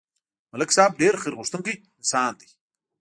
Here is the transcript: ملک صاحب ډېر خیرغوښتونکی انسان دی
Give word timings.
ملک 0.51 0.69
صاحب 0.75 0.91
ډېر 1.01 1.13
خیرغوښتونکی 1.21 1.73
انسان 1.99 2.31
دی 2.39 2.49